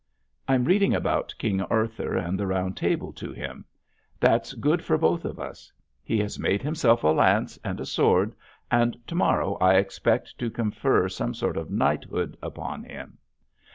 [0.47, 3.65] I'm reading about King Arthur and the round table to him;
[4.19, 5.71] that's good for both of us.
[6.01, 8.33] He has made himself a lance and a sword
[8.71, 13.19] and to morrow I expect to confer some sort of knighthood upon him.